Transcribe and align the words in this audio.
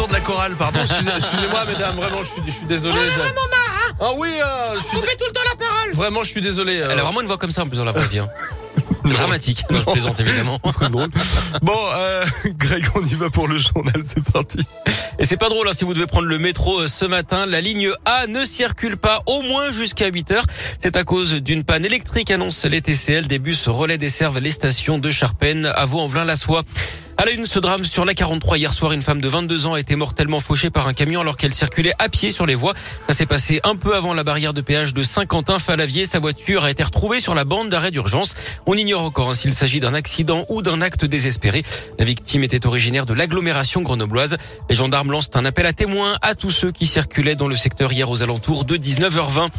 retour 0.00 0.08
de 0.08 0.12
la 0.12 0.20
chorale, 0.20 0.54
pardon. 0.56 0.80
Excusez- 0.80 1.10
Excusez-moi, 1.16 1.64
mesdames, 1.66 1.96
vraiment, 1.96 2.20
je 2.24 2.28
suis, 2.30 2.42
je 2.46 2.52
suis 2.52 2.66
désolé. 2.66 2.96
On 2.96 3.02
a 3.02 3.06
vraiment 3.18 3.34
marre, 3.50 3.82
hein 3.90 3.94
Ah 4.00 4.10
oui, 4.16 4.28
euh, 4.42 4.76
je 4.76 4.82
suis 4.82 4.96
Coupez 4.96 5.16
tout 5.18 5.24
le 5.26 5.32
temps 5.32 5.40
la 5.50 5.56
parole 5.66 5.92
Vraiment, 5.94 6.24
je 6.24 6.28
suis 6.30 6.40
désolé. 6.40 6.80
euh. 6.80 6.88
Elle 6.90 6.98
a 6.98 7.02
vraiment 7.02 7.20
une 7.20 7.26
voix 7.26 7.36
comme 7.38 7.50
ça 7.50 7.62
en 7.62 7.68
plus 7.68 7.76
dans 7.76 7.84
la 7.84 7.92
vraie 7.92 8.08
vie. 8.08 8.18
hein. 8.20 8.28
Dramatique. 9.04 9.64
Non, 9.70 9.78
je 9.80 9.84
plaisante 9.92 10.20
évidemment. 10.20 10.58
Ce 10.64 10.72
serait 10.72 10.88
drôle. 10.90 11.08
Bon, 11.62 11.72
euh, 11.96 12.24
Greg, 12.58 12.84
on 12.94 13.02
y 13.02 13.14
va 13.14 13.30
pour 13.30 13.48
le 13.48 13.58
journal, 13.58 14.02
c'est 14.04 14.22
parti. 14.22 14.58
Et 15.18 15.24
c'est 15.24 15.36
pas 15.38 15.48
drôle 15.48 15.66
hein, 15.68 15.72
si 15.76 15.84
vous 15.84 15.94
devez 15.94 16.06
prendre 16.06 16.26
le 16.28 16.38
métro 16.38 16.80
euh, 16.80 16.86
ce 16.86 17.04
matin. 17.06 17.46
La 17.46 17.60
ligne 17.60 17.90
A 18.04 18.26
ne 18.26 18.44
circule 18.44 18.96
pas 18.96 19.20
au 19.26 19.42
moins 19.42 19.70
jusqu'à 19.70 20.06
8 20.08 20.30
heures. 20.32 20.44
C'est 20.78 20.96
à 20.96 21.04
cause 21.04 21.34
d'une 21.34 21.64
panne 21.64 21.84
électrique, 21.84 22.30
annonce 22.30 22.64
les 22.66 22.80
TCL. 22.82 23.26
Des 23.26 23.38
bus 23.38 23.68
relais 23.68 23.98
desservent 23.98 24.38
les 24.38 24.50
stations 24.50 24.98
de 24.98 25.10
Charpennes, 25.10 25.72
à 25.74 25.84
Vaux-en-Velin-la-Soie. 25.86 26.62
À 27.20 27.26
la 27.26 27.32
une, 27.32 27.44
ce 27.44 27.58
drame 27.58 27.84
sur 27.84 28.06
la 28.06 28.14
43 28.14 28.56
hier 28.56 28.72
soir, 28.72 28.92
une 28.92 29.02
femme 29.02 29.20
de 29.20 29.28
22 29.28 29.66
ans 29.66 29.74
a 29.74 29.78
été 29.78 29.94
mortellement 29.94 30.40
fauchée 30.40 30.70
par 30.70 30.88
un 30.88 30.94
camion 30.94 31.20
alors 31.20 31.36
qu'elle 31.36 31.52
circulait 31.52 31.92
à 31.98 32.08
pied 32.08 32.30
sur 32.30 32.46
les 32.46 32.54
voies. 32.54 32.72
Ça 33.08 33.14
s'est 33.14 33.26
passé 33.26 33.60
un 33.62 33.76
peu 33.76 33.94
avant 33.94 34.14
la 34.14 34.24
barrière 34.24 34.54
de 34.54 34.62
péage 34.62 34.94
de 34.94 35.02
Saint-Quentin-Falavier. 35.02 36.06
Sa 36.06 36.18
voiture 36.18 36.64
a 36.64 36.70
été 36.70 36.82
retrouvée 36.82 37.20
sur 37.20 37.34
la 37.34 37.44
bande 37.44 37.68
d'arrêt 37.68 37.90
d'urgence. 37.90 38.36
On 38.64 38.72
ignore 38.72 39.02
encore 39.02 39.28
hein, 39.28 39.34
s'il 39.34 39.52
s'agit 39.52 39.80
d'un 39.80 39.92
accident 39.92 40.46
ou 40.48 40.62
d'un 40.62 40.80
acte 40.80 41.04
désespéré. 41.04 41.62
La 41.98 42.06
victime 42.06 42.42
était 42.42 42.66
originaire 42.66 43.04
de 43.04 43.12
l'agglomération 43.12 43.82
grenobloise. 43.82 44.38
Les 44.70 44.74
gendarmes 44.74 45.12
lancent 45.12 45.28
un 45.34 45.44
appel 45.44 45.66
à 45.66 45.74
témoins 45.74 46.16
à 46.22 46.34
tous 46.34 46.50
ceux 46.50 46.72
qui 46.72 46.86
circulaient 46.86 47.36
dans 47.36 47.48
le 47.48 47.56
secteur 47.56 47.92
hier 47.92 48.08
aux 48.08 48.22
alentours 48.22 48.64
de 48.64 48.78
19h20. 48.78 49.50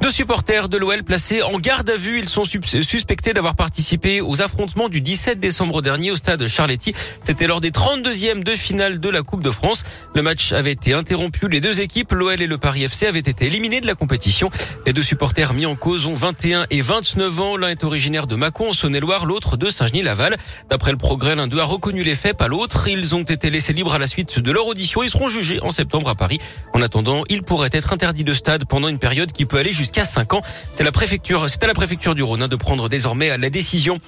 Deux 0.00 0.10
supporters 0.10 0.68
de 0.68 0.78
l'OL 0.78 1.04
placés 1.04 1.42
en 1.42 1.58
garde 1.60 1.88
à 1.88 1.94
vue. 1.94 2.18
Ils 2.18 2.28
sont 2.28 2.44
sus- 2.44 2.60
suspectés 2.82 3.32
d'avoir 3.34 3.54
participé 3.54 4.20
aux 4.20 4.42
affrontements 4.42 4.88
du 4.88 5.00
17 5.00 5.38
décembre 5.38 5.80
dernier 5.80 6.10
au 6.10 6.16
stade 6.16 6.44
Charletti. 6.48 6.92
C'était 7.22 7.46
lors 7.46 7.60
des 7.60 7.70
32e 7.70 8.42
de 8.42 8.50
finale 8.56 8.98
de 8.98 9.08
la 9.08 9.22
Coupe 9.22 9.44
de 9.44 9.50
France. 9.50 9.84
Le 10.16 10.22
match 10.22 10.50
avait 10.50 10.72
été 10.72 10.92
interrompu. 10.92 11.48
Les 11.48 11.60
deux 11.60 11.80
équipes, 11.80 12.10
l'OL 12.14 12.42
et 12.42 12.48
le 12.48 12.58
Paris 12.58 12.82
FC, 12.82 13.06
avaient 13.06 13.20
été 13.20 13.46
éliminés 13.46 13.80
de 13.80 13.86
la 13.86 13.94
compétition. 13.94 14.50
Les 14.86 14.92
deux 14.92 15.04
supporters 15.04 15.54
mis 15.54 15.66
en 15.66 15.76
cause 15.76 16.06
ont 16.06 16.14
21 16.14 16.66
et 16.70 16.82
29 16.82 17.40
ans. 17.40 17.56
L'un 17.56 17.68
est 17.68 17.84
originaire 17.84 18.26
de 18.26 18.34
Mâcon, 18.34 18.70
en 18.70 18.72
Saône-et-Loire, 18.72 19.24
l'autre 19.24 19.56
de 19.56 19.70
Saint-Genis-Laval. 19.70 20.36
D'après 20.68 20.90
le 20.90 20.98
progrès, 20.98 21.36
l'un 21.36 21.46
d'eux 21.46 21.60
a 21.60 21.64
reconnu 21.64 22.02
les 22.02 22.16
faits, 22.16 22.36
pas 22.36 22.48
l'autre. 22.48 22.88
Ils 22.88 23.14
ont 23.14 23.22
été 23.22 23.50
laissés 23.50 23.72
libres 23.72 23.94
à 23.94 23.98
la 24.00 24.08
suite 24.08 24.40
de 24.40 24.50
leur 24.50 24.66
audition. 24.66 25.04
Ils 25.04 25.10
seront 25.10 25.28
jugés 25.28 25.60
en 25.62 25.70
septembre 25.70 26.08
à 26.08 26.16
Paris. 26.16 26.40
En 26.74 26.82
attendant, 26.82 27.22
ils 27.28 27.44
pourraient 27.44 27.70
être 27.72 27.92
interdits 27.92 28.24
de 28.24 28.34
stade 28.34 28.64
pendant 28.64 28.88
une 28.88 28.98
période 28.98 29.30
qui 29.30 29.46
peut 29.46 29.58
aller 29.58 29.70
jusqu'à 29.70 29.81
5 29.84 30.34
ans. 30.34 30.42
C'est 30.74 30.82
à 30.82 30.84
la 30.84 30.92
préfecture 30.92 32.14
du 32.14 32.22
Rhône 32.22 32.42
hein, 32.42 32.48
de 32.48 32.56
prendre 32.56 32.88
désormais 32.88 33.36
la 33.36 33.50
décision. 33.50 33.98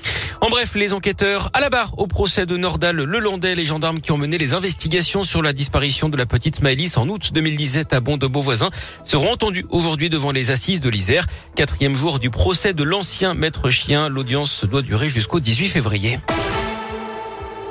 En 0.40 0.48
bref, 0.48 0.74
les 0.74 0.92
enquêteurs 0.92 1.50
à 1.52 1.60
la 1.60 1.70
barre 1.70 1.98
au 1.98 2.06
procès 2.06 2.46
de 2.46 2.56
Nordal 2.56 2.96
le 2.96 3.18
Landais, 3.18 3.54
les 3.54 3.64
gendarmes 3.64 4.00
qui 4.00 4.12
ont 4.12 4.18
mené 4.18 4.38
les 4.38 4.54
investigations 4.54 5.22
sur 5.22 5.42
la 5.42 5.52
disparition 5.52 6.08
de 6.08 6.16
la 6.16 6.26
petite 6.26 6.60
Maëlys 6.60 6.96
en 6.96 7.08
août 7.08 7.30
2017 7.32 7.92
à 7.92 8.00
Bond 8.00 8.16
de 8.16 8.26
Beauvoisin 8.26 8.70
seront 9.04 9.32
entendus 9.32 9.66
aujourd'hui 9.70 10.10
devant 10.10 10.32
les 10.32 10.50
assises 10.50 10.80
de 10.80 10.88
l'Isère. 10.88 11.26
Quatrième 11.56 11.94
jour 11.94 12.18
du 12.18 12.30
procès 12.30 12.72
de 12.72 12.82
l'ancien 12.82 13.34
maître 13.34 13.70
chien. 13.70 14.08
L'audience 14.08 14.64
doit 14.64 14.82
durer 14.82 15.08
jusqu'au 15.08 15.40
18 15.40 15.68
février. 15.68 16.18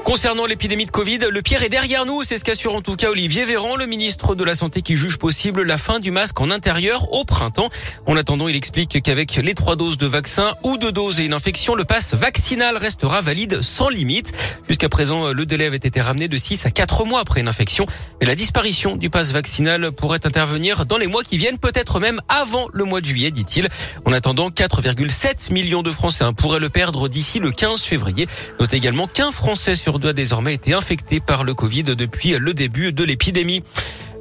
Concernant 0.03 0.45
l'épidémie 0.45 0.85
de 0.85 0.91
Covid, 0.91 1.19
le 1.31 1.41
pire 1.41 1.63
est 1.63 1.69
derrière 1.69 2.05
nous, 2.05 2.23
c'est 2.23 2.37
ce 2.37 2.43
qu'assure 2.43 2.75
en 2.75 2.81
tout 2.81 2.97
cas 2.97 3.09
Olivier 3.09 3.45
Véran, 3.45 3.77
le 3.77 3.85
ministre 3.85 4.35
de 4.35 4.43
la 4.43 4.53
Santé 4.53 4.81
qui 4.81 4.97
juge 4.97 5.17
possible 5.17 5.63
la 5.63 5.77
fin 5.77 5.99
du 5.99 6.11
masque 6.11 6.41
en 6.41 6.51
intérieur 6.51 7.13
au 7.13 7.23
printemps. 7.23 7.69
En 8.05 8.17
attendant, 8.17 8.49
il 8.49 8.55
explique 8.57 9.01
qu'avec 9.01 9.37
les 9.37 9.53
trois 9.53 9.77
doses 9.77 9.97
de 9.97 10.05
vaccin 10.05 10.55
ou 10.63 10.77
deux 10.77 10.91
doses 10.91 11.21
et 11.21 11.25
une 11.25 11.33
infection, 11.33 11.73
le 11.73 11.85
pass 11.85 12.15
vaccinal 12.15 12.75
restera 12.75 13.21
valide 13.21 13.61
sans 13.61 13.87
limite. 13.87 14.33
Jusqu'à 14.67 14.89
présent, 14.89 15.31
le 15.31 15.45
délai 15.45 15.67
avait 15.67 15.77
été 15.77 16.01
ramené 16.01 16.27
de 16.27 16.35
6 16.35 16.65
à 16.65 16.71
4 16.71 17.05
mois 17.05 17.21
après 17.21 17.39
une 17.39 17.47
infection. 17.47 17.85
Mais 18.19 18.27
la 18.27 18.35
disparition 18.35 18.97
du 18.97 19.09
pass 19.09 19.31
vaccinal 19.31 19.93
pourrait 19.93 20.25
intervenir 20.25 20.85
dans 20.85 20.97
les 20.97 21.07
mois 21.07 21.23
qui 21.23 21.37
viennent, 21.37 21.59
peut-être 21.59 22.01
même 22.01 22.19
avant 22.27 22.67
le 22.73 22.83
mois 22.83 22.99
de 22.99 23.05
juillet, 23.05 23.31
dit-il. 23.31 23.69
En 24.03 24.11
attendant, 24.11 24.49
4,7 24.49 25.53
millions 25.53 25.81
de 25.81 25.91
Français 25.91 26.25
hein, 26.25 26.33
pourraient 26.33 26.59
le 26.59 26.69
perdre 26.69 27.07
d'ici 27.07 27.39
le 27.39 27.51
15 27.51 27.81
février. 27.81 28.27
Notez 28.59 28.75
également 28.75 29.07
qu'un 29.07 29.31
Français 29.31 29.75
sur 29.75 29.92
deux 29.99 30.09
a 30.09 30.13
désormais 30.13 30.53
été 30.53 30.73
infecté 30.73 31.19
par 31.19 31.43
le 31.43 31.53
Covid 31.53 31.83
depuis 31.83 32.37
le 32.37 32.53
début 32.53 32.93
de 32.93 33.03
l'épidémie. 33.03 33.63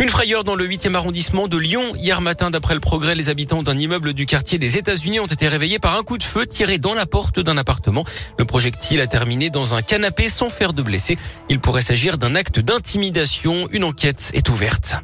Une 0.00 0.08
frayeur 0.08 0.42
dans 0.42 0.54
le 0.54 0.66
8e 0.66 0.94
arrondissement 0.94 1.48
de 1.48 1.56
Lyon. 1.56 1.94
Hier 1.96 2.20
matin, 2.20 2.50
d'après 2.50 2.74
le 2.74 2.80
progrès, 2.80 3.14
les 3.14 3.28
habitants 3.28 3.62
d'un 3.62 3.78
immeuble 3.78 4.14
du 4.14 4.26
quartier 4.26 4.58
des 4.58 4.76
États-Unis 4.76 5.20
ont 5.20 5.26
été 5.26 5.46
réveillés 5.48 5.78
par 5.78 5.96
un 5.96 6.02
coup 6.02 6.18
de 6.18 6.22
feu 6.22 6.46
tiré 6.46 6.78
dans 6.78 6.94
la 6.94 7.06
porte 7.06 7.38
d'un 7.38 7.56
appartement. 7.56 8.04
Le 8.38 8.44
projectile 8.44 9.00
a 9.00 9.06
terminé 9.06 9.50
dans 9.50 9.74
un 9.74 9.82
canapé 9.82 10.28
sans 10.28 10.48
faire 10.48 10.72
de 10.72 10.82
blessés. 10.82 11.18
Il 11.48 11.60
pourrait 11.60 11.82
s'agir 11.82 12.18
d'un 12.18 12.34
acte 12.34 12.58
d'intimidation. 12.58 13.68
Une 13.70 13.84
enquête 13.84 14.32
est 14.34 14.48
ouverte. 14.48 14.96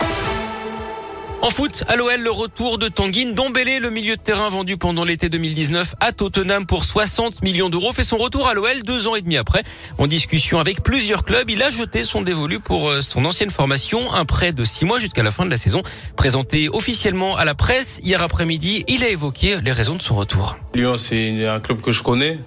En 1.40 1.50
foot, 1.50 1.84
à 1.86 1.94
l'OL, 1.94 2.20
le 2.20 2.32
retour 2.32 2.78
de 2.78 2.88
Tanguy 2.88 3.26
Ndombele, 3.26 3.78
le 3.80 3.90
milieu 3.90 4.16
de 4.16 4.20
terrain 4.20 4.48
vendu 4.48 4.76
pendant 4.76 5.04
l'été 5.04 5.28
2019 5.28 5.94
à 6.00 6.10
Tottenham 6.10 6.66
pour 6.66 6.84
60 6.84 7.42
millions 7.44 7.70
d'euros, 7.70 7.92
fait 7.92 8.02
son 8.02 8.16
retour 8.16 8.48
à 8.48 8.54
l'OL 8.54 8.82
deux 8.82 9.06
ans 9.06 9.14
et 9.14 9.22
demi 9.22 9.36
après. 9.36 9.62
En 9.98 10.08
discussion 10.08 10.58
avec 10.58 10.82
plusieurs 10.82 11.24
clubs, 11.24 11.48
il 11.48 11.62
a 11.62 11.70
jeté 11.70 12.02
son 12.02 12.22
dévolu 12.22 12.58
pour 12.58 12.90
euh, 12.90 13.02
son 13.02 13.24
ancienne 13.24 13.50
formation, 13.50 14.12
un 14.12 14.24
prêt 14.24 14.50
de 14.50 14.64
six 14.64 14.84
mois 14.84 14.98
jusqu'à 14.98 15.22
la 15.22 15.30
fin 15.30 15.44
de 15.44 15.50
la 15.50 15.58
saison. 15.58 15.84
Présenté 16.16 16.68
officiellement 16.70 17.36
à 17.36 17.44
la 17.44 17.54
presse 17.54 18.00
hier 18.02 18.20
après-midi, 18.20 18.84
il 18.88 19.04
a 19.04 19.08
évoqué 19.08 19.60
les 19.62 19.72
raisons 19.72 19.94
de 19.94 20.02
son 20.02 20.16
retour. 20.16 20.58
Lyon, 20.74 20.96
c'est 20.96 21.46
un 21.46 21.60
club 21.60 21.80
que 21.80 21.92
je 21.92 22.02
connais. 22.02 22.40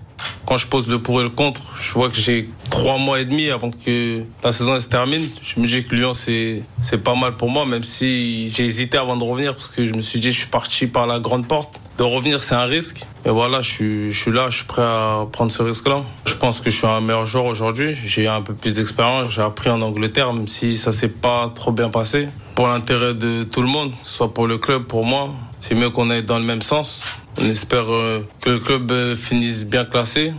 Quand 0.45 0.57
je 0.57 0.67
pose 0.67 0.87
le 0.87 0.99
pour 0.99 1.21
et 1.21 1.23
le 1.23 1.29
contre, 1.29 1.61
je 1.79 1.91
vois 1.93 2.09
que 2.09 2.15
j'ai 2.15 2.49
trois 2.69 2.97
mois 2.97 3.19
et 3.19 3.25
demi 3.25 3.49
avant 3.49 3.71
que 3.71 4.23
la 4.43 4.51
saison 4.51 4.79
se 4.79 4.87
termine. 4.87 5.27
Je 5.43 5.59
me 5.59 5.67
dis 5.67 5.83
que 5.83 5.95
Lyon, 5.95 6.13
c'est, 6.13 6.63
pas 7.03 7.15
mal 7.15 7.33
pour 7.33 7.49
moi, 7.49 7.65
même 7.65 7.83
si 7.83 8.49
j'ai 8.49 8.65
hésité 8.65 8.97
avant 8.97 9.17
de 9.17 9.23
revenir 9.23 9.55
parce 9.55 9.67
que 9.67 9.85
je 9.85 9.93
me 9.93 10.01
suis 10.01 10.19
dit, 10.19 10.33
je 10.33 10.39
suis 10.39 10.49
parti 10.49 10.87
par 10.87 11.07
la 11.07 11.19
grande 11.19 11.47
porte. 11.47 11.79
De 11.97 12.03
revenir, 12.03 12.41
c'est 12.41 12.55
un 12.55 12.65
risque. 12.65 13.01
Et 13.25 13.29
voilà, 13.29 13.61
je 13.61 13.69
suis, 13.69 14.13
je 14.13 14.19
suis 14.19 14.31
là, 14.31 14.49
je 14.49 14.57
suis 14.57 14.65
prêt 14.65 14.81
à 14.81 15.27
prendre 15.31 15.51
ce 15.51 15.61
risque-là. 15.61 16.01
Je 16.25 16.33
pense 16.35 16.59
que 16.59 16.69
je 16.69 16.77
suis 16.77 16.87
un 16.87 17.01
meilleur 17.01 17.27
joueur 17.27 17.45
aujourd'hui. 17.45 17.95
J'ai 18.05 18.27
un 18.27 18.41
peu 18.41 18.53
plus 18.53 18.73
d'expérience. 18.73 19.31
J'ai 19.33 19.41
appris 19.41 19.69
en 19.69 19.81
Angleterre, 19.81 20.33
même 20.33 20.47
si 20.47 20.77
ça 20.77 20.91
s'est 20.91 21.09
pas 21.09 21.51
trop 21.53 21.71
bien 21.71 21.89
passé. 21.89 22.27
Pour 22.55 22.67
l'intérêt 22.67 23.13
de 23.13 23.43
tout 23.43 23.61
le 23.61 23.67
monde, 23.67 23.91
soit 24.03 24.33
pour 24.33 24.47
le 24.47 24.57
club, 24.57 24.83
pour 24.83 25.05
moi, 25.05 25.29
c'est 25.59 25.75
mieux 25.75 25.91
qu'on 25.91 26.09
aille 26.09 26.23
dans 26.23 26.39
le 26.39 26.43
même 26.45 26.63
sens. 26.63 27.01
On 27.37 27.45
espère 27.45 27.91
euh, 27.91 28.27
que 28.41 28.49
le 28.49 28.59
club 28.59 28.91
euh, 28.91 29.15
finisse 29.15 29.65
bien 29.65 29.85
classé, 29.85 30.33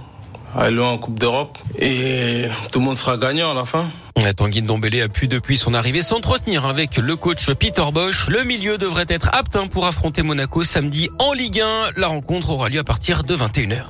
loin 0.71 0.91
en 0.91 0.99
Coupe 0.99 1.19
d'Europe 1.19 1.59
et 1.79 2.45
tout 2.71 2.79
le 2.79 2.85
monde 2.85 2.97
sera 2.97 3.17
gagnant 3.17 3.51
à 3.53 3.55
la 3.55 3.65
fin. 3.65 3.89
Tanguy 4.37 4.63
Ndombele 4.63 5.03
a 5.03 5.09
pu 5.09 5.27
depuis 5.27 5.57
son 5.57 5.75
arrivée 5.75 6.03
s'entretenir 6.03 6.67
avec 6.67 6.99
le 6.99 7.17
coach 7.17 7.51
Peter 7.55 7.85
Bosch. 7.93 8.29
Le 8.29 8.45
milieu 8.45 8.79
devrait 8.79 9.07
être 9.09 9.31
apte 9.33 9.57
hein, 9.57 9.67
pour 9.67 9.87
affronter 9.87 10.23
Monaco 10.23 10.63
samedi 10.63 11.09
en 11.19 11.33
Ligue 11.33 11.61
1. 11.61 11.93
La 11.97 12.07
rencontre 12.09 12.51
aura 12.51 12.69
lieu 12.69 12.81
à 12.81 12.85
partir 12.85 13.25
de 13.25 13.35
21h. 13.35 13.85